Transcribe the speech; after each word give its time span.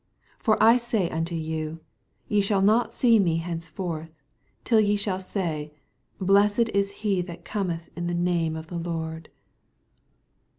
89 0.39 0.43
For 0.43 0.63
I 0.63 0.77
say 0.77 1.09
unto 1.11 1.35
you, 1.35 1.81
Te 2.27 2.41
shall 2.41 2.63
not 2.63 2.91
see 2.91 3.19
me 3.19 3.37
henceforth, 3.37 4.09
till 4.63 4.79
ye 4.79 4.95
shall 4.95 5.19
say, 5.19 5.75
Blessed 6.19 6.65
w 6.73 6.83
he 6.85 7.21
that 7.21 7.45
oometn 7.45 7.81
in 7.95 8.07
thv 8.07 8.17
name 8.17 8.55
of 8.55 8.65
the 8.65 8.79
Lord. 8.79 9.29